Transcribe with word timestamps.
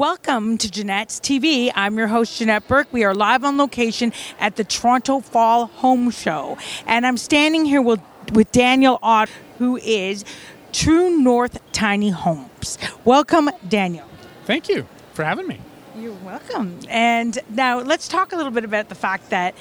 welcome 0.00 0.56
to 0.56 0.70
Janette's 0.70 1.20
TV. 1.20 1.70
I'm 1.74 1.98
your 1.98 2.06
host, 2.06 2.38
Janette 2.38 2.66
Burke. 2.66 2.90
We 2.90 3.04
are 3.04 3.14
live 3.14 3.44
on 3.44 3.58
location 3.58 4.14
at 4.38 4.56
the 4.56 4.64
Toronto 4.64 5.20
Fall 5.20 5.66
Home 5.66 6.10
Show. 6.10 6.56
And 6.86 7.06
I'm 7.06 7.18
standing 7.18 7.66
here 7.66 7.82
with, 7.82 8.00
with 8.32 8.50
Daniel 8.50 8.98
Ott, 9.02 9.28
who 9.58 9.76
is 9.76 10.24
True 10.72 11.18
North 11.18 11.60
Tiny 11.72 12.08
Homes. 12.08 12.78
Welcome, 13.04 13.50
Daniel. 13.68 14.06
Thank 14.46 14.70
you 14.70 14.88
for 15.12 15.22
having 15.22 15.46
me. 15.46 15.60
You're 15.94 16.14
welcome. 16.24 16.78
And 16.88 17.38
now 17.50 17.80
let's 17.80 18.08
talk 18.08 18.32
a 18.32 18.36
little 18.36 18.52
bit 18.52 18.64
about 18.64 18.88
the 18.88 18.94
fact 18.94 19.28
that 19.28 19.54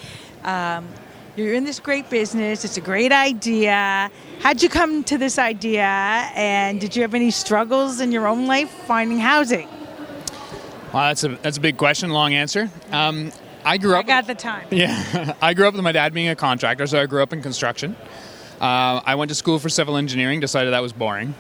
um, 0.46 0.88
you're 1.36 1.54
in 1.54 1.66
this 1.66 1.82
great 1.82 2.10
business. 2.10 2.64
It's 2.64 2.78
a 2.78 2.82
great 2.82 3.12
idea. 3.12 4.10
How'd 4.40 4.64
you 4.64 4.70
come 4.70 5.04
to 5.04 5.18
this 5.18 5.38
idea? 5.38 5.84
And 5.84 6.80
did 6.80 6.96
you 6.96 7.02
have 7.02 7.14
any 7.14 7.30
struggles 7.30 8.00
in 8.00 8.14
your 8.14 8.26
own 8.26 8.48
life 8.48 8.70
finding 8.70 9.20
housing? 9.20 9.68
Well, 10.94 11.04
that's 11.10 11.24
a 11.24 11.30
that's 11.30 11.58
a 11.58 11.62
big 11.62 11.78
question. 11.78 12.10
Long 12.10 12.34
answer. 12.34 12.70
Um, 12.92 13.32
I 13.64 13.78
grew 13.78 13.94
up. 13.94 14.06
I 14.06 14.08
got 14.08 14.26
the 14.26 14.34
time. 14.34 14.68
yeah, 14.72 15.36
I 15.42 15.54
grew 15.54 15.68
up 15.68 15.76
with 15.76 15.84
my 15.84 15.92
dad 15.92 16.14
being 16.14 16.30
a 16.30 16.36
contractor, 16.36 16.88
so 16.88 17.00
I 17.00 17.06
grew 17.06 17.22
up 17.22 17.32
in 17.32 17.44
construction. 17.44 17.96
Uh, 18.60 19.00
I 19.06 19.16
went 19.16 19.30
to 19.30 19.36
school 19.36 19.60
for 19.60 19.70
civil 19.70 19.98
engineering. 19.98 20.40
Decided 20.40 20.74
that 20.74 20.82
was 20.82 20.94
boring. 20.94 21.36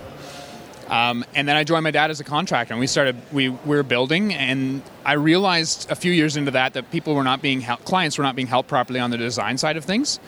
Um, 0.87 1.23
and 1.35 1.47
then 1.47 1.55
I 1.55 1.63
joined 1.63 1.83
my 1.83 1.91
dad 1.91 2.11
as 2.11 2.19
a 2.19 2.23
contractor, 2.23 2.73
and 2.73 2.79
we 2.79 2.85
started. 2.85 3.15
We, 3.31 3.49
we 3.49 3.75
were 3.75 3.83
building, 3.83 4.33
and 4.33 4.83
I 5.03 5.13
realized 5.13 5.89
a 5.89 5.95
few 5.95 6.11
years 6.11 6.37
into 6.37 6.51
that 6.51 6.73
that 6.73 6.91
people 6.91 7.15
were 7.15 7.23
not 7.23 7.41
being 7.41 7.61
helped, 7.61 7.85
clients 7.85 8.19
were 8.19 8.23
not 8.23 8.35
being 8.35 8.47
helped 8.47 8.69
properly 8.69 8.99
on 8.99 9.09
the 9.09 9.17
design 9.17 9.57
side 9.57 9.77
of 9.77 9.85
things, 9.85 10.19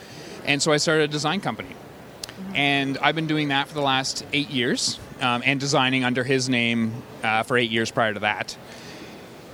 and 0.45 0.61
so 0.61 0.71
I 0.71 0.77
started 0.77 1.03
a 1.03 1.07
design 1.07 1.41
company. 1.41 1.75
And 2.55 2.97
I've 2.97 3.15
been 3.15 3.27
doing 3.27 3.49
that 3.49 3.67
for 3.67 3.75
the 3.75 3.81
last 3.81 4.25
eight 4.33 4.49
years, 4.49 4.99
um, 5.19 5.43
and 5.45 5.59
designing 5.59 6.03
under 6.03 6.23
his 6.23 6.49
name 6.49 7.03
uh, 7.23 7.43
for 7.43 7.57
eight 7.57 7.69
years 7.69 7.91
prior 7.91 8.13
to 8.13 8.19
that. 8.21 8.57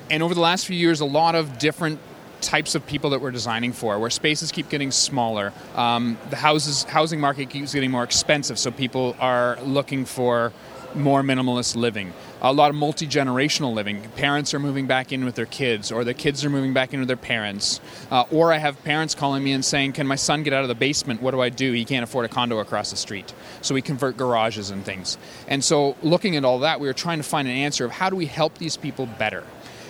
And 0.09 0.23
over 0.23 0.33
the 0.33 0.41
last 0.41 0.66
few 0.66 0.77
years, 0.77 1.00
a 1.02 1.05
lot 1.05 1.36
of 1.36 1.58
different 1.58 2.00
types 2.41 2.75
of 2.75 2.86
people 2.86 3.09
that 3.11 3.22
we're 3.22 3.31
designing 3.31 3.73
for, 3.73 3.97
where 4.00 4.09
spaces 4.09 4.52
keep 4.52 4.69
getting 4.69 4.91
smaller. 4.91 5.53
Um, 5.75 6.17
the 6.30 6.36
houses 6.36 6.83
housing 6.83 7.19
market 7.19 7.50
keeps 7.50 7.73
getting 7.73 7.91
more 7.91 8.03
expensive, 8.03 8.59
so 8.59 8.72
people 8.72 9.16
are 9.19 9.58
looking 9.61 10.05
for 10.05 10.53
more 10.95 11.22
minimalist 11.22 11.75
living. 11.75 12.13
A 12.41 12.53
lot 12.53 12.69
of 12.69 12.75
multi 12.75 13.08
generational 13.08 13.73
living. 13.73 14.02
Parents 14.16 14.53
are 14.53 14.59
moving 14.59 14.88
back 14.88 15.11
in 15.11 15.25
with 15.25 15.35
their 15.35 15.45
kids, 15.45 15.91
or 15.91 16.03
the 16.03 16.13
kids 16.13 16.45
are 16.45 16.50
moving 16.50 16.73
back 16.73 16.94
in 16.94 17.00
with 17.00 17.08
their 17.08 17.17
parents. 17.17 17.81
Uh, 18.11 18.23
or 18.31 18.53
I 18.53 18.58
have 18.58 18.81
parents 18.83 19.16
calling 19.16 19.44
me 19.44 19.52
and 19.52 19.66
saying, 19.66 19.94
Can 19.94 20.08
my 20.08 20.16
son 20.16 20.44
get 20.44 20.53
out 20.53 20.61
of 20.61 20.67
the 20.67 20.75
basement? 20.75 21.22
What 21.22 21.31
do 21.31 21.41
I 21.41 21.50
do? 21.50 21.73
He 21.73 21.85
can't 21.85 22.03
afford 22.03 22.25
a 22.25 22.30
condo 22.30 22.59
across 22.59 22.91
the 22.91 22.97
street. 22.97 23.33
So 23.61 23.73
we 23.73 23.81
convert 23.81 24.17
garages 24.17 24.69
and 24.69 24.85
things. 24.85 25.17
And 25.47 25.63
so, 25.63 25.95
looking 26.03 26.35
at 26.35 26.45
all 26.45 26.59
that, 26.59 26.80
we 26.80 26.88
were 26.88 26.94
trying 26.94 27.17
to 27.17 27.23
find 27.23 27.47
an 27.47 27.55
answer 27.55 27.85
of 27.85 27.91
how 27.91 28.09
do 28.09 28.16
we 28.16 28.28
help 28.28 28.58
these 28.58 28.78
people 28.78 29.08
better? 29.08 29.44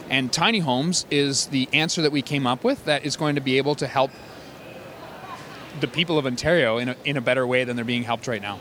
And 0.10 0.32
tiny 0.32 0.60
homes 0.60 1.06
is 1.12 1.48
the 1.48 1.68
answer 1.74 2.02
that 2.02 2.12
we 2.12 2.22
came 2.22 2.48
up 2.48 2.64
with 2.64 2.86
that 2.86 3.06
is 3.06 3.18
going 3.18 3.36
to 3.36 3.42
be 3.42 3.58
able 3.58 3.76
to 3.76 3.88
help 3.88 4.12
the 5.80 5.88
people 5.88 6.18
of 6.18 6.26
Ontario 6.26 6.78
in 6.78 6.90
a, 6.90 6.96
in 7.04 7.18
a 7.18 7.22
better 7.22 7.46
way 7.46 7.64
than 7.64 7.76
they're 7.76 7.86
being 7.86 8.04
helped 8.04 8.28
right 8.28 8.42
now. 8.42 8.60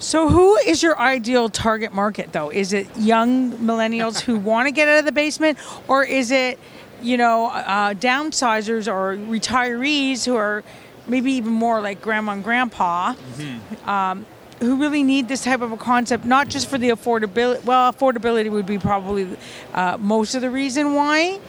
So, 0.00 0.28
who 0.28 0.56
is 0.56 0.82
your 0.82 0.98
ideal 0.98 1.48
target 1.48 1.92
market, 1.92 2.32
though? 2.32 2.50
Is 2.50 2.72
it 2.72 2.86
young 2.96 3.52
millennials 3.52 4.20
who 4.20 4.38
want 4.50 4.66
to 4.66 4.72
get 4.72 4.86
out 4.88 5.00
of 5.00 5.04
the 5.04 5.12
basement, 5.12 5.58
or 5.88 6.04
is 6.04 6.30
it, 6.30 6.58
you 7.02 7.16
know, 7.16 7.46
uh, 7.46 7.94
downsizers 7.94 8.86
or 8.86 9.16
retirees 9.16 10.24
who 10.24 10.36
are 10.36 10.62
maybe 11.08 11.32
even 11.32 11.52
more 11.52 11.80
like 11.80 12.00
grandma 12.00 12.32
and 12.32 12.44
grandpa, 12.44 13.14
um, 13.86 14.24
who 14.60 14.76
really 14.76 15.02
need 15.02 15.28
this 15.28 15.44
type 15.44 15.60
of 15.60 15.72
a 15.72 15.76
concept, 15.76 16.24
not 16.24 16.48
just 16.48 16.68
for 16.68 16.78
the 16.78 16.90
affordability? 16.90 17.64
Well, 17.64 17.92
affordability 17.92 18.50
would 18.50 18.66
be 18.66 18.78
probably 18.78 19.28
uh, 19.74 19.96
most 19.98 20.34
of 20.34 20.40
the 20.40 20.50
reason 20.50 20.94
why. 20.94 21.40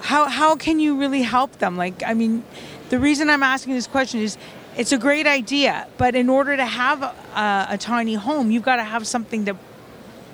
How 0.00 0.28
how 0.28 0.54
can 0.56 0.78
you 0.78 0.98
really 0.98 1.22
help 1.22 1.58
them? 1.58 1.76
Like, 1.76 2.02
I 2.06 2.14
mean, 2.14 2.44
the 2.90 2.98
reason 2.98 3.30
I'm 3.30 3.42
asking 3.42 3.74
this 3.74 3.86
question 3.86 4.20
is 4.20 4.36
it's 4.76 4.92
a 4.92 4.98
great 4.98 5.26
idea, 5.26 5.86
but 5.96 6.14
in 6.14 6.28
order 6.28 6.56
to 6.56 6.66
have 6.66 7.02
a, 7.02 7.66
a 7.70 7.78
tiny 7.78 8.14
home, 8.14 8.50
you've 8.50 8.64
got 8.64 8.76
to 8.76 8.84
have 8.84 9.06
something 9.06 9.46
to 9.46 9.56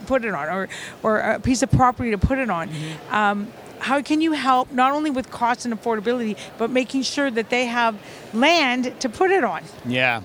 put 0.07 0.25
it 0.25 0.35
on, 0.35 0.49
or 0.49 0.69
or 1.03 1.21
a 1.21 1.41
piece 1.41 1.63
of 1.63 1.71
property 1.71 2.11
to 2.11 2.19
put 2.19 2.39
it 2.39 2.51
on. 2.51 2.69
Um, 3.11 3.53
how 3.79 4.03
can 4.03 4.21
you 4.21 4.33
help 4.33 4.73
not 4.73 4.93
only 4.93 5.11
with 5.11 5.31
cost 5.31 5.65
and 5.65 5.75
affordability, 5.75 6.37
but 6.59 6.71
making 6.71 7.03
sure 7.03 7.31
that 7.31 7.49
they 7.49 7.67
have 7.67 7.97
land 8.35 9.01
to 9.01 9.09
put 9.09 9.31
it 9.31 9.45
on? 9.45 9.63
Yeah. 9.87 10.23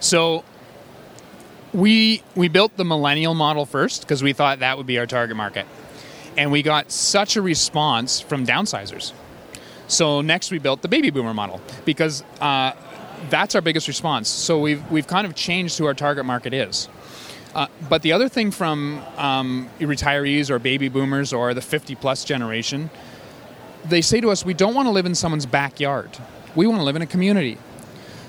So 0.00 0.44
we 1.76 2.22
we 2.34 2.48
built 2.48 2.76
the 2.76 2.84
millennial 2.84 3.34
model 3.34 3.66
first 3.66 4.00
because 4.00 4.22
we 4.22 4.32
thought 4.32 4.60
that 4.60 4.78
would 4.78 4.86
be 4.86 4.98
our 4.98 5.06
target 5.06 5.36
market. 5.36 5.66
And 6.36 6.50
we 6.50 6.62
got 6.62 6.90
such 6.90 7.36
a 7.36 7.42
response 7.42 8.20
from 8.20 8.46
downsizers. 8.46 9.12
So 9.86 10.22
next 10.22 10.50
we 10.50 10.58
built 10.58 10.82
the 10.82 10.88
baby 10.88 11.10
boomer 11.10 11.34
model 11.34 11.60
because 11.84 12.24
uh, 12.40 12.72
that's 13.28 13.54
our 13.54 13.60
biggest 13.60 13.88
response. 13.88 14.28
So 14.28 14.58
we've 14.58 14.90
we've 14.90 15.06
kind 15.06 15.26
of 15.26 15.34
changed 15.34 15.76
who 15.76 15.84
our 15.84 15.94
target 15.94 16.24
market 16.24 16.54
is. 16.54 16.88
Uh, 17.54 17.68
but 17.88 18.02
the 18.02 18.12
other 18.12 18.28
thing 18.28 18.50
from 18.50 19.02
um, 19.16 19.68
retirees 19.78 20.50
or 20.50 20.58
baby 20.58 20.88
boomers 20.88 21.32
or 21.32 21.54
the 21.54 21.62
50 21.62 21.94
plus 21.94 22.22
generation, 22.22 22.90
they 23.82 24.02
say 24.02 24.20
to 24.20 24.30
us, 24.30 24.44
we 24.44 24.52
don't 24.52 24.74
want 24.74 24.86
to 24.86 24.90
live 24.90 25.06
in 25.06 25.14
someone's 25.14 25.46
backyard. 25.46 26.10
We 26.54 26.66
want 26.66 26.80
to 26.80 26.84
live 26.84 26.96
in 26.96 27.02
a 27.02 27.06
community. 27.06 27.56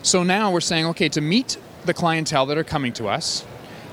So 0.02 0.24
now 0.24 0.52
we're 0.52 0.62
saying, 0.62 0.86
okay, 0.86 1.10
to 1.10 1.20
meet 1.20 1.58
the 1.88 1.94
clientele 1.94 2.46
that 2.46 2.58
are 2.58 2.64
coming 2.64 2.94
to 2.94 3.08
us 3.08 3.46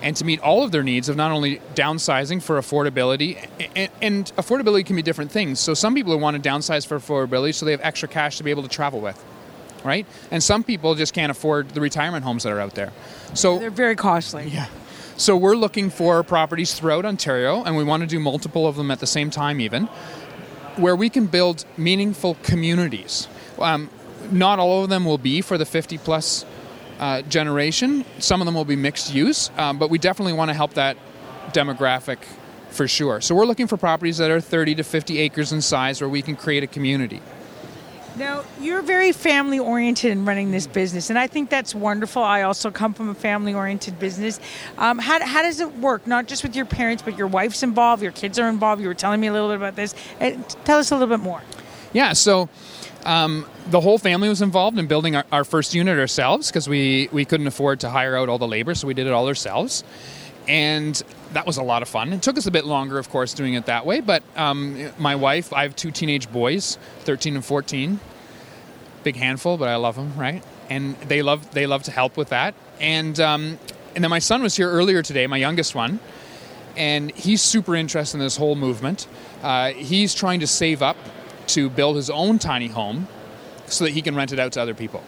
and 0.03 0.15
to 0.17 0.25
meet 0.25 0.39
all 0.41 0.63
of 0.63 0.71
their 0.71 0.83
needs 0.83 1.09
of 1.09 1.17
not 1.17 1.31
only 1.31 1.61
downsizing 1.75 2.43
for 2.43 2.59
affordability, 2.61 3.49
and, 3.75 3.91
and 4.03 4.33
affordability 4.37 4.85
can 4.85 4.97
be 4.97 5.03
different 5.03 5.33
things. 5.33 5.59
So 5.59 5.73
some 5.73 5.95
people 5.95 6.19
want 6.19 6.43
to 6.43 6.47
downsize 6.47 6.87
for 6.87 6.99
affordability 6.99 7.55
so 7.55 7.65
they 7.65 7.73
have 7.73 7.81
extra 7.83 8.07
cash 8.07 8.37
to 8.37 8.43
be 8.45 8.51
able 8.51 8.63
to 8.65 8.69
travel 8.69 9.01
with, 9.01 9.23
right? 9.83 10.05
And 10.31 10.43
some 10.43 10.63
people 10.63 10.95
just 10.95 11.15
can't 11.15 11.31
afford 11.31 11.71
the 11.71 11.81
retirement 11.81 12.23
homes 12.25 12.43
that 12.43 12.53
are 12.53 12.61
out 12.61 12.75
there. 12.75 12.93
So 13.33 13.59
They're 13.59 13.71
very 13.71 13.97
costly. 13.97 14.49
yeah. 14.49 14.67
So 15.17 15.37
we're 15.37 15.57
looking 15.57 15.89
for 15.91 16.23
properties 16.23 16.75
throughout 16.75 17.05
Ontario, 17.07 17.63
and 17.65 17.77
we 17.77 17.85
want 17.85 18.03
to 18.03 18.07
do 18.07 18.19
multiple 18.21 18.67
of 18.67 18.77
them 18.77 18.91
at 18.91 18.99
the 19.01 19.07
same 19.07 19.31
time, 19.31 19.61
even, 19.61 19.87
where 20.77 20.97
we 20.97 21.09
can 21.09 21.27
build 21.27 21.65
meaningful 21.79 22.35
communities. 22.43 23.29
Um, 23.59 23.89
not 24.31 24.59
all 24.59 24.83
of 24.83 24.91
them 24.91 25.05
will 25.05 25.19
be 25.19 25.41
for 25.41 25.57
the 25.57 25.65
50 25.65 25.99
plus 25.99 26.45
uh, 26.99 27.23
generation. 27.23 28.05
Some 28.19 28.41
of 28.41 28.47
them 28.47 28.55
will 28.55 28.65
be 28.65 28.77
mixed 28.77 29.15
use, 29.15 29.51
um, 29.57 29.79
but 29.79 29.91
we 29.91 29.99
definitely 29.99 30.33
want 30.33 30.51
to 30.51 30.55
help 30.55 30.75
that 30.75 30.97
demographic 31.53 32.19
for 32.71 32.89
sure. 32.89 33.21
So 33.21 33.35
we're 33.35 33.47
looking 33.47 33.67
for 33.67 33.77
properties 33.77 34.19
that 34.19 34.31
are 34.31 34.41
30 34.41 34.77
to 34.77 34.83
50 34.83 35.19
acres 35.19 35.53
in 35.53 35.61
size 35.61 36.01
where 36.01 36.09
we 36.09 36.23
can 36.23 36.37
create 36.37 36.63
a 36.63 36.67
community. 36.67 37.21
Now, 38.17 38.45
you're 38.61 38.83
very 38.83 39.11
family 39.11 39.59
oriented 39.59 40.13
in 40.13 40.25
running 40.25 40.53
this 40.53 40.69
business, 40.69 41.11
and 41.11 41.19
I 41.19 41.27
think 41.27 41.51
that's 41.51 41.75
wonderful. 41.75 42.23
I 42.23 42.43
also 42.43 42.71
come 42.71 42.95
from 42.95 43.09
a 43.09 43.15
family 43.15 43.55
oriented 43.55 43.99
business. 43.99 44.39
Um, 44.79 45.01
how, 45.01 45.25
how 45.25 45.43
does 45.43 45.59
it 45.59 45.79
work? 45.79 46.07
Not 46.07 46.29
just 46.29 46.45
with 46.45 46.55
your 46.55 46.65
parents, 46.65 47.03
but 47.03 47.19
your 47.19 47.27
wife's 47.27 47.65
involved, 47.65 48.05
your 48.05 48.13
kids 48.13 48.39
are 48.39 48.49
involved. 48.49 48.81
You 48.81 48.87
were 48.87 48.95
telling 48.95 49.21
me 49.21 49.27
a 49.27 49.33
little 49.33 49.49
bit 49.49 49.57
about 49.57 49.75
this. 49.75 49.97
Tell 50.65 50.79
us 50.79 50.93
a 50.93 50.95
little 50.95 51.09
bit 51.09 51.25
more. 51.25 51.43
Yeah, 51.93 52.13
so 52.13 52.49
um, 53.05 53.47
the 53.69 53.81
whole 53.81 53.99
family 53.99 54.29
was 54.29 54.43
involved 54.43 54.79
in 54.79 54.87
building 54.87 55.17
our, 55.17 55.25
our 55.31 55.45
first 55.45 55.75
unit 55.75 55.99
ourselves 55.99 56.49
because 56.49 56.69
we, 56.69 57.09
we 57.13 57.25
couldn't 57.25 57.47
afford 57.47 57.81
to 57.81 57.91
hire 57.91 58.17
out 58.17 58.29
all 58.29 58.39
the 58.39 58.49
labor, 58.49 58.75
so 58.75 58.87
we 58.87 58.95
did 58.95 59.07
it 59.07 59.13
all 59.13 59.27
ourselves. 59.27 59.85
And 60.49 61.01
that 61.33 61.47
was 61.47 61.57
a 61.57 61.63
lot 61.63 61.83
of 61.83 61.89
fun. 61.89 62.13
It 62.13 62.23
took 62.23 62.37
us 62.37 62.47
a 62.47 62.51
bit 62.51 62.65
longer, 62.65 62.99
of 62.99 63.09
course, 63.11 63.35
doing 63.35 63.55
it 63.55 63.67
that 63.67 63.87
way. 63.87 64.01
But 64.01 64.23
um, 64.37 64.91
my 64.99 65.17
wife, 65.17 65.53
I 65.53 65.63
have 65.63 65.77
two 65.77 65.91
teenage 65.91 66.31
boys, 66.31 66.79
13 67.01 67.37
and 67.37 67.45
14. 67.45 68.01
Big 69.05 69.17
handful, 69.17 69.57
but 69.57 69.69
I 69.69 69.77
love 69.77 69.97
them, 69.97 70.17
right? 70.17 70.43
And 70.71 70.97
they 70.97 71.23
love 71.23 71.53
they 71.53 71.67
love 71.67 71.83
to 71.85 71.91
help 71.91 72.17
with 72.17 72.31
that. 72.31 72.55
And 72.81 73.19
um, 73.21 73.59
and 73.95 74.03
then 74.03 74.11
my 74.11 74.19
son 74.19 74.43
was 74.43 74.57
here 74.57 74.71
earlier 74.71 75.03
today, 75.03 75.27
my 75.27 75.37
youngest 75.37 75.75
one, 75.75 76.01
and 76.77 77.11
he's 77.13 77.43
super 77.43 77.77
interested 77.77 78.17
in 78.17 78.25
this 78.25 78.37
whole 78.37 78.57
movement. 78.57 79.07
Uh, 79.43 79.71
he's 79.71 80.15
trying 80.15 80.41
to 80.41 80.47
save 80.47 80.81
up 80.83 80.97
to 81.49 81.71
build 81.71 81.97
his 81.97 82.11
own 82.11 82.39
tiny 82.39 82.69
home 82.69 83.09
so 83.67 83.85
that 83.85 83.91
he 83.91 84.03
can 84.03 84.15
rent 84.15 84.33
it 84.33 84.39
out 84.39 84.53
to 84.53 84.61
other 84.61 84.75
people. 84.75 85.03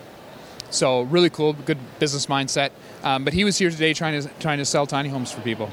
So 0.71 1.03
really 1.03 1.31
cool, 1.31 1.53
good 1.53 1.79
business 1.99 2.27
mindset. 2.27 2.71
Um, 3.03 3.25
but 3.25 3.33
he 3.33 3.45
was 3.45 3.57
here 3.59 3.71
today 3.71 3.95
trying 3.95 4.21
to 4.21 4.29
trying 4.41 4.59
to 4.59 4.65
sell 4.65 4.87
tiny 4.87 5.09
homes 5.09 5.31
for 5.31 5.41
people. 5.43 5.71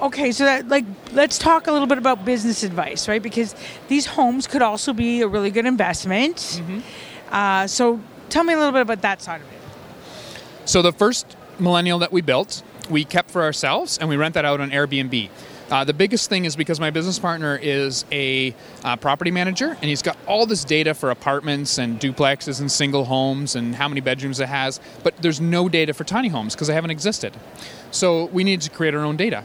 Okay, 0.00 0.32
so 0.32 0.44
that 0.44 0.68
like 0.68 0.84
let's 1.12 1.38
talk 1.38 1.66
a 1.66 1.72
little 1.72 1.86
bit 1.86 1.98
about 1.98 2.24
business 2.24 2.62
advice, 2.62 3.08
right? 3.08 3.22
Because 3.22 3.54
these 3.88 4.06
homes 4.06 4.46
could 4.46 4.62
also 4.62 4.92
be 4.92 5.22
a 5.22 5.28
really 5.28 5.50
good 5.50 5.66
investment. 5.66 6.62
Uh, 7.30 7.66
so 7.66 8.00
tell 8.28 8.44
me 8.44 8.54
a 8.54 8.56
little 8.56 8.72
bit 8.72 8.82
about 8.82 9.02
that 9.02 9.22
side 9.22 9.40
of 9.40 9.46
it. 9.48 9.58
So 10.68 10.82
the 10.82 10.92
first 10.92 11.36
millennial 11.58 11.98
that 12.00 12.12
we 12.12 12.20
built, 12.20 12.62
we 12.90 13.04
kept 13.04 13.30
for 13.30 13.42
ourselves, 13.42 13.98
and 13.98 14.08
we 14.08 14.16
rent 14.16 14.34
that 14.34 14.44
out 14.44 14.60
on 14.60 14.70
Airbnb. 14.70 15.30
Uh, 15.70 15.82
the 15.82 15.94
biggest 15.94 16.28
thing 16.28 16.44
is 16.44 16.56
because 16.56 16.78
my 16.78 16.90
business 16.90 17.18
partner 17.18 17.56
is 17.56 18.04
a 18.12 18.54
uh, 18.82 18.96
property 18.96 19.30
manager, 19.30 19.70
and 19.70 19.84
he's 19.84 20.02
got 20.02 20.16
all 20.26 20.44
this 20.44 20.64
data 20.64 20.92
for 20.92 21.10
apartments 21.10 21.78
and 21.78 21.98
duplexes 21.98 22.60
and 22.60 22.70
single 22.70 23.04
homes 23.06 23.56
and 23.56 23.74
how 23.74 23.88
many 23.88 24.00
bedrooms 24.00 24.40
it 24.40 24.48
has, 24.48 24.78
but 25.02 25.16
there's 25.18 25.40
no 25.40 25.68
data 25.68 25.94
for 25.94 26.04
tiny 26.04 26.28
homes 26.28 26.54
because 26.54 26.68
they 26.68 26.74
haven't 26.74 26.90
existed. 26.90 27.34
So 27.90 28.26
we 28.26 28.44
need 28.44 28.60
to 28.62 28.70
create 28.70 28.94
our 28.94 29.04
own 29.04 29.16
data. 29.16 29.44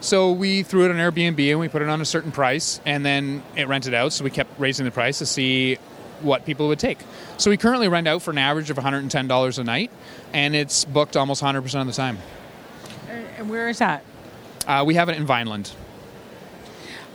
So 0.00 0.32
we 0.32 0.62
threw 0.62 0.84
it 0.84 0.90
on 0.90 0.96
Airbnb 0.96 1.50
and 1.50 1.58
we 1.58 1.68
put 1.68 1.80
it 1.80 1.88
on 1.88 2.02
a 2.02 2.04
certain 2.04 2.30
price, 2.30 2.78
and 2.84 3.04
then 3.04 3.42
it 3.56 3.66
rented 3.66 3.94
out. 3.94 4.12
So 4.12 4.22
we 4.22 4.30
kept 4.30 4.58
raising 4.60 4.84
the 4.84 4.90
price 4.90 5.18
to 5.20 5.26
see 5.26 5.76
what 6.20 6.44
people 6.44 6.68
would 6.68 6.78
take. 6.78 6.98
So 7.38 7.50
we 7.50 7.56
currently 7.56 7.88
rent 7.88 8.06
out 8.06 8.20
for 8.20 8.30
an 8.30 8.38
average 8.38 8.68
of 8.68 8.76
$110 8.76 9.58
a 9.58 9.64
night, 9.64 9.90
and 10.34 10.54
it's 10.54 10.84
booked 10.84 11.16
almost 11.16 11.42
100% 11.42 11.80
of 11.80 11.86
the 11.86 11.92
time. 11.92 12.18
And 13.38 13.48
where 13.48 13.68
is 13.68 13.78
that? 13.78 14.04
Uh, 14.66 14.82
we 14.86 14.94
have 14.94 15.08
it 15.08 15.16
in 15.16 15.26
Vineland. 15.26 15.70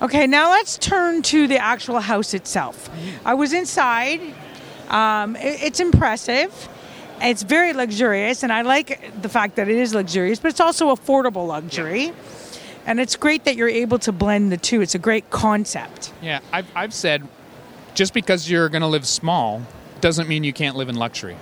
Okay, 0.02 0.28
now 0.28 0.52
let's 0.52 0.78
turn 0.78 1.22
to 1.24 1.48
the 1.48 1.58
actual 1.58 2.00
house 2.00 2.34
itself. 2.34 2.90
I 3.26 3.34
was 3.34 3.52
inside. 3.54 4.22
Um, 4.90 5.36
it- 5.36 5.62
it's 5.64 5.80
impressive. 5.80 6.70
It's 7.22 7.44
very 7.44 7.74
luxurious, 7.74 8.44
and 8.44 8.54
I 8.54 8.62
like 8.62 9.22
the 9.22 9.28
fact 9.28 9.58
that 9.58 9.68
it 9.68 9.76
is 9.76 9.94
luxurious, 9.94 10.40
but 10.40 10.50
it's 10.50 10.62
also 10.62 10.96
affordable 10.96 11.48
luxury. 11.48 12.14
And 12.86 13.00
it's 13.00 13.18
great 13.18 13.44
that 13.44 13.58
you're 13.58 13.68
able 13.68 14.00
to 14.00 14.12
blend 14.14 14.52
the 14.54 14.58
two. 14.58 14.82
It's 14.82 14.96
a 14.96 15.00
great 15.00 15.30
concept. 15.30 16.14
Yeah, 16.22 16.40
I've, 16.54 16.68
I've 16.76 16.94
said 16.94 17.28
just 17.94 18.14
because 18.14 18.50
you're 18.50 18.70
going 18.70 18.82
to 18.82 18.88
live 18.88 19.06
small 19.06 19.62
doesn't 20.00 20.30
mean 20.30 20.46
you 20.46 20.54
can't 20.54 20.78
live 20.78 20.88
in 20.88 20.96
luxury. 20.96 21.36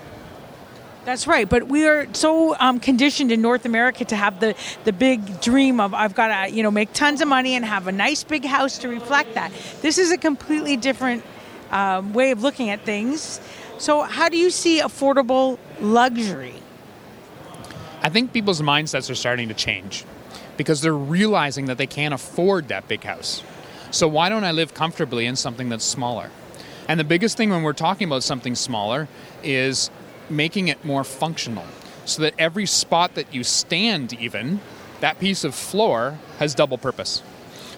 That's 1.07 1.25
right, 1.25 1.47
but 1.47 1.69
we 1.69 1.87
are 1.87 2.05
so 2.13 2.53
um, 2.59 2.81
conditioned 2.81 3.31
in 3.31 3.41
North 3.41 3.63
America 3.63 4.03
to 4.03 4.15
have 4.17 4.41
the, 4.41 4.55
the 4.83 4.91
big 4.91 5.39
dream 5.39 5.79
of 5.79 5.93
I've 5.93 6.13
got 6.13 6.27
to 6.47 6.53
you 6.53 6.61
know 6.61 6.69
make 6.69 6.91
tons 6.91 7.21
of 7.21 7.29
money 7.29 7.55
and 7.55 7.63
have 7.63 7.87
a 7.87 7.93
nice 7.93 8.25
big 8.25 8.43
house 8.43 8.79
to 8.79 8.89
reflect 8.89 9.35
that. 9.35 9.53
This 9.81 9.97
is 9.97 10.11
a 10.11 10.17
completely 10.17 10.75
different 10.75 11.23
um, 11.71 12.11
way 12.11 12.31
of 12.31 12.43
looking 12.43 12.71
at 12.71 12.81
things. 12.81 13.39
So, 13.77 14.01
how 14.01 14.27
do 14.27 14.35
you 14.35 14.49
see 14.49 14.81
affordable 14.81 15.59
luxury? 15.79 16.55
I 18.01 18.09
think 18.09 18.33
people's 18.33 18.61
mindsets 18.61 19.09
are 19.09 19.15
starting 19.15 19.47
to 19.47 19.53
change 19.53 20.03
because 20.57 20.81
they're 20.81 20.91
realizing 20.93 21.67
that 21.67 21.77
they 21.77 21.87
can't 21.87 22.13
afford 22.13 22.67
that 22.67 22.89
big 22.89 23.05
house. 23.05 23.43
So 23.91 24.09
why 24.09 24.27
don't 24.27 24.43
I 24.43 24.51
live 24.51 24.73
comfortably 24.73 25.25
in 25.25 25.37
something 25.37 25.69
that's 25.69 25.85
smaller? 25.85 26.31
And 26.89 26.99
the 26.99 27.05
biggest 27.05 27.37
thing 27.37 27.49
when 27.49 27.63
we're 27.63 27.71
talking 27.71 28.07
about 28.07 28.23
something 28.23 28.55
smaller 28.55 29.07
is 29.41 29.89
making 30.29 30.67
it 30.67 30.83
more 30.83 31.03
functional 31.03 31.65
so 32.05 32.21
that 32.21 32.33
every 32.37 32.65
spot 32.65 33.15
that 33.15 33.33
you 33.33 33.43
stand 33.43 34.13
even 34.13 34.59
that 35.01 35.19
piece 35.19 35.43
of 35.43 35.53
floor 35.53 36.17
has 36.39 36.55
double 36.55 36.77
purpose. 36.77 37.21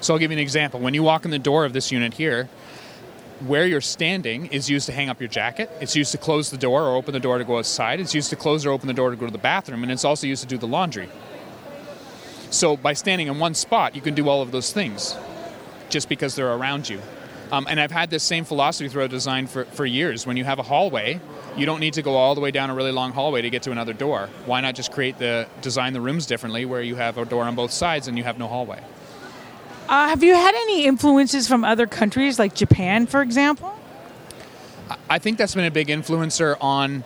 So 0.01 0.13
I'll 0.13 0.19
give 0.19 0.31
you 0.31 0.37
an 0.37 0.41
example. 0.41 0.79
When 0.79 0.93
you 0.93 1.03
walk 1.03 1.25
in 1.25 1.31
the 1.31 1.39
door 1.39 1.65
of 1.65 1.73
this 1.73 1.91
unit 1.91 2.13
here, 2.13 2.47
where 3.45 3.65
you're 3.65 3.81
standing 3.81 4.47
is 4.47 4.69
used 4.69 4.85
to 4.85 4.91
hang 4.91 5.09
up 5.09 5.19
your 5.19 5.29
jacket. 5.29 5.69
It's 5.79 5.95
used 5.95 6.11
to 6.11 6.17
close 6.17 6.49
the 6.49 6.57
door 6.57 6.83
or 6.83 6.95
open 6.95 7.13
the 7.13 7.19
door 7.19 7.37
to 7.37 7.43
go 7.43 7.57
outside. 7.57 7.99
It's 7.99 8.13
used 8.13 8.29
to 8.31 8.35
close 8.35 8.65
or 8.65 8.71
open 8.71 8.87
the 8.87 8.93
door 8.93 9.09
to 9.09 9.15
go 9.15 9.25
to 9.25 9.31
the 9.31 9.37
bathroom, 9.37 9.83
and 9.83 9.91
it's 9.91 10.03
also 10.03 10.27
used 10.27 10.41
to 10.41 10.47
do 10.47 10.57
the 10.57 10.67
laundry. 10.67 11.09
So 12.49 12.75
by 12.75 12.93
standing 12.93 13.27
in 13.27 13.39
one 13.39 13.53
spot, 13.53 13.95
you 13.95 14.01
can 14.01 14.15
do 14.15 14.27
all 14.27 14.41
of 14.41 14.51
those 14.51 14.73
things 14.73 15.15
just 15.89 16.09
because 16.09 16.35
they're 16.35 16.51
around 16.51 16.89
you. 16.89 17.01
Um, 17.51 17.65
and 17.69 17.79
I've 17.79 17.91
had 17.91 18.09
this 18.09 18.23
same 18.23 18.43
philosophy 18.43 18.89
throughout 18.89 19.09
design 19.09 19.47
for, 19.47 19.65
for 19.65 19.85
years. 19.85 20.25
When 20.27 20.37
you 20.37 20.43
have 20.43 20.59
a 20.59 20.63
hallway, 20.63 21.19
you 21.59 21.65
don't 21.65 21.79
need 21.79 21.93
to 21.93 22.01
go 22.01 22.15
all 22.15 22.35
the 22.35 22.41
way 22.41 22.51
down 22.51 22.69
a 22.69 22.75
really 22.75 22.91
long 22.91 23.11
hallway 23.11 23.41
to 23.41 23.49
get 23.49 23.63
to 23.63 23.71
another 23.71 23.93
door. 23.93 24.29
Why 24.45 24.61
not 24.61 24.75
just 24.75 24.91
create 24.91 25.17
the 25.17 25.47
design 25.61 25.93
the 25.93 26.01
rooms 26.01 26.25
differently 26.25 26.65
where 26.65 26.81
you 26.81 26.95
have 26.95 27.17
a 27.17 27.25
door 27.25 27.43
on 27.43 27.55
both 27.55 27.71
sides 27.71 28.07
and 28.07 28.17
you 28.17 28.23
have 28.23 28.37
no 28.37 28.47
hallway? 28.47 28.81
Uh, 29.87 30.07
have 30.07 30.23
you 30.23 30.35
had 30.35 30.53
any 30.53 30.85
influences 30.85 31.47
from 31.47 31.63
other 31.63 31.87
countries, 31.87 32.37
like 32.37 32.53
Japan, 32.53 33.07
for 33.07 33.21
example? 33.21 33.75
I 35.09 35.19
think 35.19 35.37
that's 35.37 35.55
been 35.55 35.65
a 35.65 35.71
big 35.71 35.87
influencer 35.87 36.55
on 36.61 37.03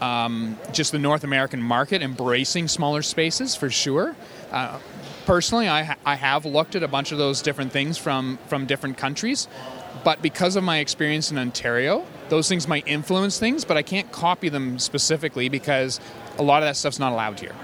um, 0.00 0.58
just 0.72 0.92
the 0.92 0.98
North 0.98 1.24
American 1.24 1.62
market 1.62 2.02
embracing 2.02 2.68
smaller 2.68 3.02
spaces 3.02 3.54
for 3.54 3.70
sure. 3.70 4.16
Uh, 4.50 4.78
personally, 5.26 5.68
I, 5.68 5.82
ha- 5.82 5.96
I 6.04 6.14
have 6.14 6.46
looked 6.46 6.74
at 6.74 6.82
a 6.82 6.88
bunch 6.88 7.12
of 7.12 7.18
those 7.18 7.42
different 7.42 7.72
things 7.72 7.98
from, 7.98 8.38
from 8.46 8.66
different 8.66 8.96
countries, 8.96 9.46
but 10.04 10.22
because 10.22 10.56
of 10.56 10.64
my 10.64 10.78
experience 10.78 11.30
in 11.30 11.38
Ontario, 11.38 12.06
those 12.28 12.48
things 12.48 12.66
might 12.66 12.86
influence 12.86 13.38
things, 13.38 13.64
but 13.64 13.76
I 13.76 13.82
can't 13.82 14.10
copy 14.12 14.48
them 14.48 14.78
specifically 14.78 15.48
because 15.48 16.00
a 16.38 16.42
lot 16.42 16.62
of 16.62 16.68
that 16.68 16.76
stuff's 16.76 16.98
not 16.98 17.12
allowed 17.12 17.40
here. 17.40 17.54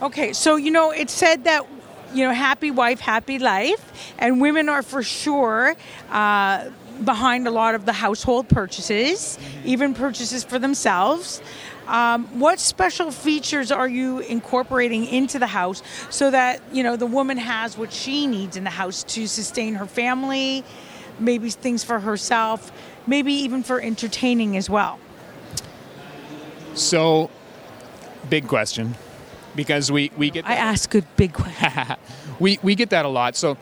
Okay, 0.00 0.32
so 0.32 0.56
you 0.56 0.70
know, 0.70 0.92
it 0.92 1.10
said 1.10 1.44
that 1.44 1.66
you 2.14 2.24
know, 2.24 2.32
happy 2.32 2.70
wife, 2.70 3.00
happy 3.00 3.38
life, 3.38 4.12
and 4.18 4.40
women 4.40 4.68
are 4.68 4.82
for 4.82 5.02
sure 5.02 5.76
uh, 6.10 6.70
behind 7.04 7.46
a 7.46 7.50
lot 7.50 7.74
of 7.74 7.84
the 7.84 7.92
household 7.92 8.48
purchases, 8.48 9.38
even 9.64 9.94
purchases 9.94 10.44
for 10.44 10.58
themselves. 10.58 11.42
Um, 11.86 12.26
what 12.38 12.60
special 12.60 13.10
features 13.10 13.72
are 13.72 13.88
you 13.88 14.18
incorporating 14.20 15.06
into 15.06 15.38
the 15.38 15.46
house 15.46 15.82
so 16.10 16.30
that 16.30 16.60
you 16.70 16.82
know 16.82 16.96
the 16.96 17.06
woman 17.06 17.38
has 17.38 17.78
what 17.78 17.92
she 17.92 18.26
needs 18.26 18.56
in 18.56 18.64
the 18.64 18.70
house 18.70 19.02
to 19.04 19.26
sustain 19.26 19.74
her 19.74 19.86
family, 19.86 20.64
maybe 21.20 21.50
things 21.50 21.84
for 21.84 22.00
herself, 22.00 22.72
maybe 23.06 23.32
even 23.32 23.62
for 23.62 23.80
entertaining 23.80 24.56
as 24.56 24.68
well? 24.68 24.98
So, 26.74 27.30
big 28.30 28.46
question. 28.46 28.94
Because 29.56 29.90
we, 29.90 30.12
we 30.16 30.30
get 30.30 30.46
I 30.46 30.54
ask 30.54 30.88
good 30.88 31.04
big 31.16 31.32
questions. 31.34 31.98
we, 32.38 32.58
we 32.62 32.74
get 32.74 32.90
that 32.90 33.04
a 33.04 33.08
lot. 33.08 33.34
So, 33.34 33.56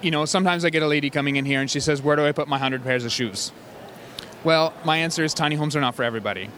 you 0.00 0.10
know, 0.10 0.24
sometimes 0.24 0.64
I 0.64 0.70
get 0.70 0.82
a 0.82 0.86
lady 0.86 1.10
coming 1.10 1.36
in 1.36 1.44
here 1.44 1.60
and 1.60 1.70
she 1.70 1.80
says, 1.80 2.00
Where 2.00 2.16
do 2.16 2.24
I 2.24 2.32
put 2.32 2.48
my 2.48 2.56
100 2.56 2.82
pairs 2.82 3.04
of 3.04 3.12
shoes? 3.12 3.52
Well, 4.42 4.72
my 4.84 4.98
answer 4.98 5.24
is 5.24 5.34
tiny 5.34 5.56
homes 5.56 5.76
are 5.76 5.80
not 5.80 5.94
for 5.94 6.02
everybody. 6.02 6.48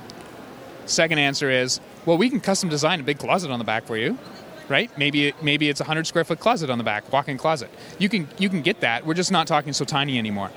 Second 0.85 1.19
answer 1.19 1.51
is, 1.51 1.81
Well, 2.05 2.19
we 2.19 2.31
can 2.31 2.41
custom 2.41 2.69
design 2.69 3.01
a 3.01 3.03
big 3.03 3.19
closet 3.19 3.51
on 3.51 3.59
the 3.59 3.65
back 3.65 3.87
for 3.87 3.97
you. 3.97 4.19
Right? 4.69 4.91
Maybe 4.99 5.29
it, 5.29 5.43
maybe 5.43 5.69
it's 5.69 5.81
a 5.81 5.85
100 5.85 6.07
square 6.07 6.25
foot 6.25 6.41
closet 6.41 6.71
on 6.71 6.79
the 6.79 6.85
back, 6.85 7.13
walk-in 7.13 7.39
closet. 7.39 7.71
You 7.99 8.09
can 8.09 8.29
you 8.39 8.49
can 8.49 8.63
get 8.63 8.81
that. 8.81 9.07
We're 9.07 9.15
just 9.15 9.31
not 9.31 9.47
talking 9.47 9.73
so 9.73 9.85
tiny 9.85 10.19
anymore. 10.19 10.51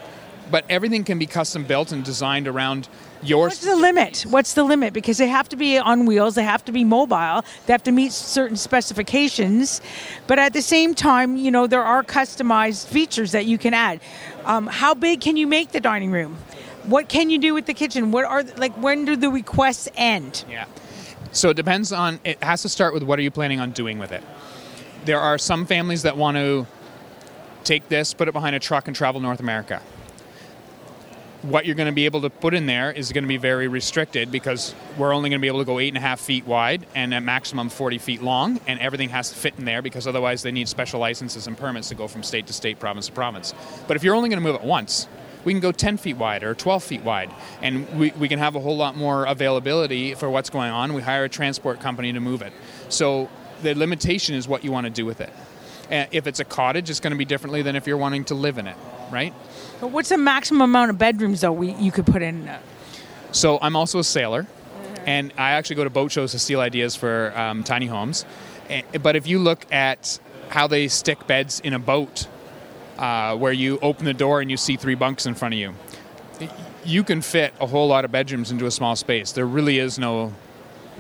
But 0.52 0.66
everything 0.68 1.04
can 1.04 1.20
be 1.20 1.28
custom 1.28 1.64
built 1.64 1.92
and 1.92 2.04
designed 2.04 2.48
around 2.48 2.90
your 3.22 3.46
What's 3.48 3.60
the 3.60 3.76
limit? 3.76 4.26
What's 4.28 4.54
the 4.54 4.64
limit? 4.64 4.94
Because 4.94 5.18
they 5.18 5.28
have 5.28 5.50
to 5.50 5.56
be 5.56 5.78
on 5.78 6.06
wheels, 6.06 6.36
they 6.36 6.44
have 6.44 6.64
to 6.66 6.72
be 6.72 6.84
mobile, 6.84 7.44
they 7.66 7.74
have 7.74 7.84
to 7.84 7.92
meet 7.92 8.12
certain 8.12 8.58
specifications, 8.58 9.82
but 10.28 10.40
at 10.40 10.54
the 10.54 10.62
same 10.62 10.96
time, 10.96 11.36
you 11.36 11.52
know, 11.52 11.68
there 11.68 11.84
are 11.84 12.04
customized 12.04 12.88
features 12.88 13.32
that 13.34 13.46
you 13.46 13.58
can 13.58 13.74
add. 13.74 14.00
Um, 14.46 14.68
how 14.68 14.94
big 14.94 15.22
can 15.22 15.38
you 15.38 15.48
make 15.48 15.72
the 15.72 15.80
dining 15.80 16.12
room? 16.12 16.38
What 16.84 17.10
can 17.10 17.30
you 17.30 17.38
do 17.38 17.54
with 17.54 17.66
the 17.66 17.74
kitchen? 17.74 18.12
What 18.12 18.26
are 18.26 18.44
like 18.58 18.74
when 18.74 19.06
do 19.06 19.16
the 19.16 19.30
requests 19.30 19.90
end? 19.96 20.46
Yeah. 20.50 20.66
So 21.32 21.50
it 21.50 21.56
depends 21.56 21.92
on, 21.92 22.20
it 22.24 22.44
has 22.44 22.64
to 22.64 22.70
start 22.70 22.94
with 22.94 23.04
what 23.04 23.20
are 23.20 23.22
you 23.22 23.32
planning 23.32 23.60
on 23.60 23.72
doing 23.72 24.00
with 24.00 24.12
it. 24.12 24.24
There 25.06 25.20
are 25.20 25.38
some 25.38 25.66
families 25.66 26.04
that 26.04 26.18
want 26.18 26.38
to 26.38 26.66
take 27.64 27.88
this, 27.88 28.14
put 28.14 28.28
it 28.28 28.34
behind 28.34 28.56
a 28.56 28.60
truck, 28.60 28.88
and 28.88 28.96
travel 28.96 29.22
North 29.22 29.40
America. 29.40 29.82
What 31.44 31.66
you're 31.66 31.76
going 31.76 31.88
to 31.88 31.94
be 31.94 32.06
able 32.06 32.22
to 32.22 32.30
put 32.30 32.54
in 32.54 32.66
there 32.66 32.92
is 32.92 33.14
going 33.14 33.24
to 33.24 33.28
be 33.28 33.38
very 33.38 33.68
restricted 33.68 34.30
because 34.30 34.76
we're 34.98 35.14
only 35.14 35.30
going 35.30 35.40
to 35.40 35.42
be 35.42 35.48
able 35.48 35.60
to 35.60 35.66
go 35.66 35.80
eight 35.80 35.88
and 35.88 35.98
a 35.98 36.02
half 36.02 36.20
feet 36.20 36.46
wide 36.46 36.86
and 36.96 37.14
at 37.14 37.24
maximum 37.24 37.70
40 37.70 37.98
feet 38.00 38.22
long, 38.22 38.60
and 38.68 38.80
everything 38.80 39.10
has 39.10 39.30
to 39.30 39.36
fit 39.36 39.54
in 39.58 39.66
there 39.66 39.82
because 39.82 40.08
otherwise 40.08 40.42
they 40.42 40.52
need 40.52 40.68
special 40.68 41.00
licenses 41.00 41.48
and 41.48 41.58
permits 41.58 41.90
to 41.90 41.96
go 41.96 42.08
from 42.08 42.24
state 42.24 42.48
to 42.48 42.54
state, 42.54 42.80
province 42.80 43.06
to 43.06 43.14
province. 43.14 43.54
But 43.88 43.96
if 43.96 44.04
you're 44.04 44.16
only 44.16 44.30
going 44.30 44.42
to 44.42 44.44
move 44.44 44.56
it 44.56 44.64
once, 44.64 45.08
we 45.46 45.54
can 45.54 45.60
go 45.60 45.72
10 45.72 45.98
feet 45.98 46.18
wide 46.18 46.44
or 46.44 46.54
12 46.54 46.84
feet 46.84 47.04
wide, 47.04 47.32
and 47.62 47.88
we, 48.00 48.12
we 48.12 48.28
can 48.28 48.40
have 48.40 48.56
a 48.56 48.60
whole 48.60 48.78
lot 48.78 48.96
more 48.96 49.26
availability 49.26 50.14
for 50.14 50.30
what's 50.30 50.50
going 50.50 50.72
on. 50.72 50.94
We 50.94 51.02
hire 51.02 51.24
a 51.26 51.30
transport 51.30 51.80
company 51.80 52.12
to 52.14 52.20
move 52.20 52.42
it. 52.42 52.54
So 52.90 53.30
the 53.62 53.74
limitation 53.76 54.36
is 54.36 54.48
what 54.48 54.64
you 54.64 54.72
want 54.72 54.86
to 54.86 54.90
do 54.90 55.06
with 55.06 55.22
it. 55.22 55.32
If 55.90 56.28
it's 56.28 56.40
a 56.40 56.46
cottage, 56.46 56.90
it's 56.90 57.00
going 57.00 57.12
to 57.12 57.18
be 57.18 57.26
differently 57.26 57.62
than 57.64 57.76
if 57.76 57.88
you're 57.88 57.98
wanting 57.98 58.26
to 58.26 58.36
live 58.36 58.58
in 58.60 58.68
it, 58.68 58.76
right? 59.12 59.34
But 59.82 59.92
what's 59.92 60.10
the 60.10 60.18
maximum 60.18 60.62
amount 60.62 60.92
of 60.92 60.98
bedrooms 60.98 61.42
though 61.42 61.52
we, 61.52 61.74
you 61.74 61.92
could 61.92 62.06
put 62.06 62.22
in? 62.22 62.50
So 63.32 63.58
I'm 63.62 63.76
also 63.76 64.00
a 64.00 64.04
sailor, 64.04 64.46
and 65.08 65.34
I 65.38 65.52
actually 65.52 65.78
go 65.78 65.84
to 65.84 65.90
boat 65.90 66.12
shows 66.12 66.32
to 66.34 66.40
steal 66.40 66.60
ideas 66.60 66.96
for 66.96 67.34
um, 67.36 67.64
tiny 67.64 67.88
homes. 67.88 68.26
Eh, 68.70 68.82
But 69.02 69.16
if 69.16 69.26
you 69.26 69.40
look 69.40 69.66
at 69.72 70.20
how 70.50 70.68
they 70.68 70.88
stick 70.88 71.26
beds 71.28 71.60
in 71.60 71.74
a 71.74 71.80
boat, 71.80 72.28
uh, 73.00 73.36
where 73.38 73.54
you 73.54 73.80
open 73.82 74.06
the 74.06 74.14
door 74.14 74.42
and 74.42 74.52
you 74.52 74.58
see 74.58 74.76
three 74.78 74.96
bunks 74.96 75.26
in 75.26 75.34
front 75.34 75.54
of 75.54 75.60
you, 75.60 75.74
you 76.86 77.04
can 77.04 77.22
fit 77.22 77.54
a 77.60 77.66
whole 77.66 77.88
lot 77.88 78.06
of 78.06 78.12
bedrooms 78.12 78.52
into 78.52 78.66
a 78.66 78.72
small 78.72 78.96
space. 78.96 79.32
There 79.32 79.46
really 79.46 79.80
is 79.80 79.98
no 79.98 80.34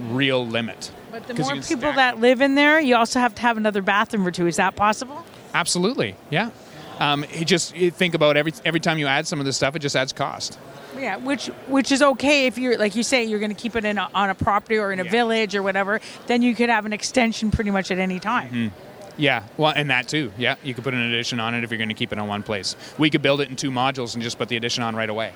real 0.09 0.45
limit. 0.47 0.91
But 1.11 1.27
the 1.27 1.33
more 1.35 1.55
people 1.55 1.91
that 1.93 2.19
live 2.19 2.41
in 2.41 2.55
there, 2.55 2.79
you 2.79 2.95
also 2.95 3.19
have 3.19 3.35
to 3.35 3.41
have 3.41 3.57
another 3.57 3.81
bathroom 3.81 4.25
or 4.25 4.31
two. 4.31 4.47
Is 4.47 4.55
that 4.57 4.75
possible? 4.75 5.25
Absolutely, 5.53 6.15
yeah. 6.29 6.51
Um, 6.99 7.23
it 7.25 7.45
just 7.45 7.75
you 7.75 7.91
think 7.91 8.13
about 8.13 8.37
every 8.37 8.53
every 8.65 8.79
time 8.79 8.97
you 8.97 9.07
add 9.07 9.25
some 9.25 9.39
of 9.39 9.45
this 9.45 9.55
stuff, 9.57 9.75
it 9.75 9.79
just 9.79 9.95
adds 9.95 10.13
cost. 10.13 10.59
Yeah, 10.97 11.15
which 11.17 11.47
which 11.67 11.91
is 11.91 12.01
okay 12.01 12.45
if 12.45 12.57
you're 12.57 12.77
like 12.77 12.95
you 12.95 13.03
say 13.03 13.23
you're 13.23 13.39
going 13.39 13.55
to 13.55 13.61
keep 13.61 13.75
it 13.75 13.85
in 13.85 13.97
a, 13.97 14.09
on 14.13 14.29
a 14.29 14.35
property 14.35 14.77
or 14.77 14.91
in 14.91 14.99
a 14.99 15.05
Yeah. 15.05 15.11
village 15.11 15.55
or 15.55 15.63
whatever. 15.63 16.01
Then 16.27 16.41
you 16.41 16.53
could 16.55 16.69
have 16.69 16.85
an 16.85 16.93
extension 16.93 17.51
pretty 17.51 17.71
much 17.71 17.89
at 17.89 17.99
any 17.99 18.19
time. 18.19 18.49
Mm-hmm. 18.49 18.88
Yeah, 19.19 19.43
well, 19.57 19.73
and 19.75 19.89
that 19.89 20.07
too. 20.07 20.31
Yeah, 20.37 20.55
you 20.63 20.73
could 20.73 20.85
put 20.85 20.93
an 20.93 21.01
addition 21.01 21.41
on 21.41 21.53
it 21.53 21.65
if 21.65 21.71
you're 21.71 21.77
going 21.77 21.89
to 21.89 21.95
keep 21.95 22.13
it 22.13 22.17
in 22.17 22.25
one 22.25 22.41
place. 22.41 22.77
We 22.97 23.09
could 23.09 23.21
build 23.21 23.41
it 23.41 23.49
in 23.49 23.57
two 23.57 23.69
modules 23.69 24.13
and 24.13 24.23
just 24.23 24.37
put 24.37 24.47
the 24.47 24.55
addition 24.55 24.81
on 24.81 24.95
right 24.95 25.09
away. 25.09 25.33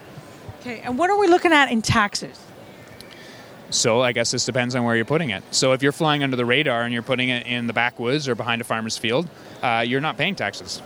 Okay, 0.61 0.79
and 0.79 0.97
what 0.97 1.09
are 1.09 1.17
we 1.17 1.27
looking 1.27 1.51
at 1.51 1.69
in 1.69 1.81
taxes? 1.81 2.39
So 3.71 4.01
I 4.01 4.13
guess 4.13 4.31
this 4.31 4.45
depends 4.45 4.75
on 4.75 4.85
where 4.85 4.95
you're 4.95 5.03
putting 5.03 5.31
it. 5.31 5.43
So 5.51 5.73
if 5.73 5.83
you're 5.83 5.91
flying 5.91 6.23
under 6.23 6.37
the 6.37 6.45
radar 6.45 6.83
and 6.83 6.93
you're 6.93 7.03
putting 7.03 7.27
it 7.27 7.45
in 7.45 7.67
the 7.67 7.73
backwoods 7.73 8.29
or 8.29 8.35
behind 8.35 8.61
a 8.61 8.63
farmer's 8.63 8.97
field, 8.97 9.27
uh, 9.61 9.83
you're 9.85 9.99
not 9.99 10.15
paying 10.17 10.35
taxes, 10.35 10.81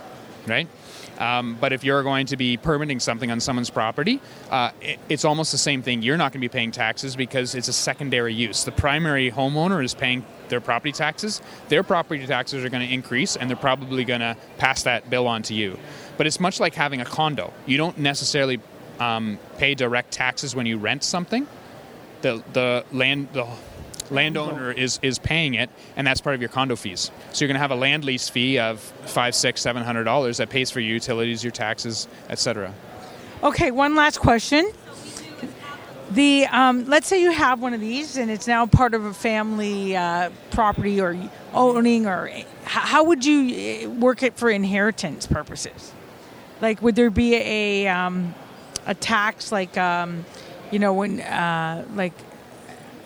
right? 0.47 0.67
Um, 1.17 1.57
but 1.59 1.73
if 1.73 1.83
you're 1.83 2.03
going 2.03 2.27
to 2.27 2.37
be 2.37 2.57
permitting 2.57 2.99
something 2.99 3.31
on 3.31 3.39
someone's 3.39 3.69
property, 3.69 4.21
uh, 4.51 4.71
it, 4.81 4.99
it's 5.09 5.25
almost 5.25 5.51
the 5.51 5.57
same 5.57 5.81
thing. 5.81 6.01
You're 6.01 6.17
not 6.17 6.31
going 6.31 6.41
to 6.41 6.47
be 6.47 6.51
paying 6.51 6.71
taxes 6.71 7.15
because 7.15 7.55
it's 7.55 7.67
a 7.67 7.73
secondary 7.73 8.33
use. 8.33 8.63
The 8.63 8.71
primary 8.71 9.31
homeowner 9.31 9.83
is 9.83 9.93
paying 9.93 10.25
their 10.49 10.61
property 10.61 10.91
taxes. 10.91 11.41
Their 11.69 11.83
property 11.83 12.25
taxes 12.25 12.63
are 12.63 12.69
going 12.69 12.87
to 12.87 12.93
increase, 12.93 13.35
and 13.35 13.49
they're 13.49 13.57
probably 13.57 14.03
going 14.05 14.21
to 14.21 14.37
pass 14.57 14.83
that 14.83 15.09
bill 15.09 15.27
on 15.27 15.43
to 15.43 15.53
you. 15.53 15.77
But 16.17 16.27
it's 16.27 16.39
much 16.39 16.59
like 16.59 16.75
having 16.75 17.01
a 17.01 17.05
condo. 17.05 17.53
You 17.65 17.77
don't 17.77 17.97
necessarily 17.97 18.59
um, 18.99 19.39
pay 19.57 19.75
direct 19.75 20.11
taxes 20.11 20.55
when 20.55 20.65
you 20.65 20.77
rent 20.77 21.03
something. 21.03 21.47
The 22.21 22.43
the 22.53 22.83
land 22.91 23.29
the 23.33 23.47
landowner 24.11 24.71
is 24.71 24.99
is 25.01 25.19
paying 25.19 25.53
it, 25.53 25.69
and 25.95 26.05
that's 26.05 26.21
part 26.21 26.35
of 26.35 26.41
your 26.41 26.49
condo 26.49 26.75
fees. 26.75 27.11
So 27.33 27.43
you're 27.43 27.47
going 27.47 27.55
to 27.55 27.61
have 27.61 27.71
a 27.71 27.75
land 27.75 28.05
lease 28.05 28.29
fee 28.29 28.59
of 28.59 28.79
five, 28.79 29.35
six, 29.35 29.61
seven 29.61 29.83
hundred 29.83 30.05
dollars 30.05 30.37
that 30.37 30.49
pays 30.49 30.71
for 30.71 30.79
your 30.79 30.93
utilities, 30.93 31.43
your 31.43 31.51
taxes, 31.51 32.07
etc. 32.29 32.73
Okay, 33.43 33.71
one 33.71 33.95
last 33.95 34.19
question. 34.19 34.71
The 36.11 36.45
um, 36.47 36.85
let's 36.85 37.07
say 37.07 37.21
you 37.21 37.31
have 37.31 37.61
one 37.61 37.73
of 37.73 37.81
these 37.81 38.15
and 38.15 38.31
it's 38.31 38.47
now 38.47 38.65
part 38.65 38.93
of 38.93 39.03
a 39.03 39.13
family 39.13 39.95
uh, 39.95 40.29
property 40.51 41.01
or 41.01 41.17
owning, 41.53 42.07
or 42.07 42.31
how 42.63 43.03
would 43.03 43.25
you 43.25 43.55
eh, 43.55 43.85
work 43.87 44.23
it 44.23 44.37
for 44.37 44.49
inheritance 44.49 45.27
purposes? 45.27 45.91
Like, 46.61 46.81
would 46.81 46.95
there 46.95 47.09
be 47.09 47.35
a 47.35 47.87
um, 47.87 48.33
a 48.85 48.95
tax 48.95 49.51
like 49.51 49.77
um, 49.77 50.25
you 50.71 50.79
know 50.79 50.93
when 50.93 51.19
uh, 51.19 51.85
like 51.93 52.13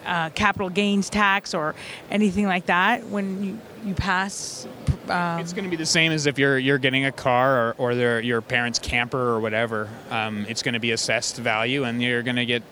uh, 0.05 0.29
capital 0.31 0.69
gains 0.69 1.09
tax 1.09 1.53
or 1.53 1.75
anything 2.09 2.45
like 2.45 2.65
that 2.67 3.05
when 3.07 3.43
you, 3.43 3.59
you 3.85 3.93
pass? 3.93 4.67
Um, 5.09 5.39
it's 5.39 5.53
going 5.53 5.65
to 5.65 5.69
be 5.69 5.75
the 5.75 5.85
same 5.85 6.11
as 6.11 6.25
if 6.25 6.37
you're 6.37 6.57
you're 6.57 6.77
getting 6.77 7.05
a 7.05 7.11
car 7.11 7.75
or, 7.77 7.91
or 7.91 8.21
your 8.21 8.41
parents' 8.41 8.79
camper 8.79 9.19
or 9.19 9.39
whatever. 9.39 9.89
Um, 10.09 10.45
it's 10.47 10.63
going 10.63 10.73
to 10.73 10.79
be 10.79 10.91
assessed 10.91 11.37
value, 11.37 11.83
and 11.83 12.01
you're 12.01 12.23
going 12.23 12.35
to 12.37 12.45
get 12.45 12.63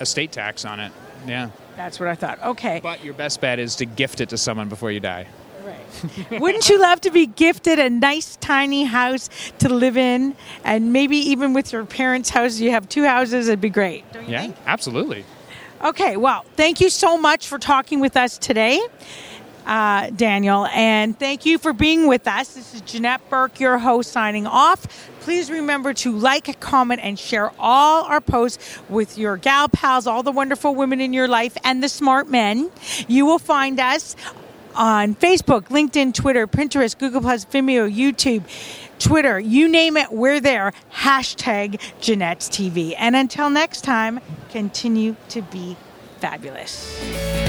a 0.00 0.06
state 0.06 0.32
tax 0.32 0.64
on 0.64 0.80
it. 0.80 0.92
Yeah. 1.26 1.50
That's 1.76 2.00
what 2.00 2.08
I 2.08 2.14
thought. 2.14 2.42
Okay. 2.42 2.80
But 2.82 3.04
your 3.04 3.14
best 3.14 3.40
bet 3.40 3.58
is 3.58 3.76
to 3.76 3.86
gift 3.86 4.20
it 4.20 4.30
to 4.30 4.38
someone 4.38 4.68
before 4.68 4.90
you 4.90 5.00
die. 5.00 5.26
Right. 5.62 6.30
Wouldn't 6.40 6.68
you 6.68 6.80
love 6.80 7.00
to 7.02 7.10
be 7.10 7.26
gifted 7.26 7.78
a 7.78 7.90
nice 7.90 8.36
tiny 8.36 8.84
house 8.84 9.28
to 9.58 9.68
live 9.68 9.96
in, 9.96 10.36
and 10.64 10.92
maybe 10.92 11.16
even 11.16 11.52
with 11.52 11.72
your 11.72 11.84
parents' 11.84 12.30
house, 12.30 12.60
you 12.60 12.70
have 12.70 12.88
two 12.88 13.04
houses. 13.04 13.48
It'd 13.48 13.60
be 13.60 13.68
great. 13.68 14.04
yeah, 14.26 14.42
think? 14.42 14.56
absolutely. 14.66 15.24
Okay, 15.84 16.16
well, 16.16 16.46
thank 16.56 16.80
you 16.80 16.88
so 16.88 17.18
much 17.18 17.48
for 17.48 17.58
talking 17.58 18.00
with 18.00 18.16
us 18.16 18.38
today, 18.38 18.80
uh, 19.66 20.08
Daniel, 20.08 20.64
and 20.72 21.18
thank 21.18 21.44
you 21.44 21.58
for 21.58 21.74
being 21.74 22.06
with 22.06 22.26
us. 22.26 22.54
This 22.54 22.74
is 22.74 22.80
Janette 22.80 23.28
Burke, 23.28 23.60
your 23.60 23.76
host, 23.76 24.10
signing 24.10 24.46
off. 24.46 25.10
Please 25.20 25.50
remember 25.50 25.92
to 25.92 26.16
like, 26.16 26.58
comment, 26.60 27.02
and 27.02 27.18
share 27.18 27.52
all 27.58 28.04
our 28.04 28.22
posts 28.22 28.78
with 28.88 29.18
your 29.18 29.36
gal 29.36 29.68
pals, 29.68 30.06
all 30.06 30.22
the 30.22 30.32
wonderful 30.32 30.74
women 30.74 30.98
in 30.98 31.12
your 31.12 31.28
life, 31.28 31.58
and 31.62 31.82
the 31.82 31.90
smart 31.90 32.26
men. 32.26 32.70
You 33.06 33.26
will 33.26 33.38
find 33.38 33.78
us 33.78 34.16
on 34.74 35.14
Facebook, 35.14 35.64
LinkedIn, 35.64 36.14
Twitter, 36.14 36.46
Pinterest, 36.46 36.96
Google 36.96 37.20
Plus, 37.20 37.44
Vimeo, 37.44 37.92
YouTube. 37.94 38.44
Twitter, 38.98 39.38
you 39.38 39.68
name 39.68 39.96
it, 39.96 40.12
we're 40.12 40.40
there. 40.40 40.72
Hashtag 40.92 41.80
Janette's 42.00 42.48
TV. 42.48 42.94
And 42.98 43.16
until 43.16 43.50
next 43.50 43.82
time, 43.82 44.20
continue 44.50 45.16
to 45.28 45.42
be 45.42 45.76
fabulous. 46.20 47.45